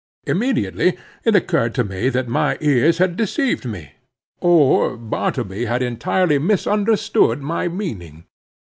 [0.25, 3.91] Immediately it occurred to me that my ears had deceived me,
[4.39, 8.25] or Bartleby had entirely misunderstood my meaning.